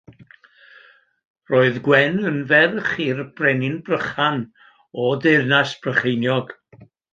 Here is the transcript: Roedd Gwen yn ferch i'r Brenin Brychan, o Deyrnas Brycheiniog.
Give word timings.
Roedd 1.53 1.77
Gwen 1.87 2.17
yn 2.31 2.39
ferch 2.53 2.89
i'r 3.05 3.21
Brenin 3.41 3.77
Brychan, 3.91 4.41
o 5.07 5.15
Deyrnas 5.29 5.77
Brycheiniog. 5.87 6.53